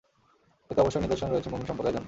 [0.69, 1.99] এতে অবশ্যই নিদর্শন রয়েছে মুমিন সম্প্রদায়ের জন্য।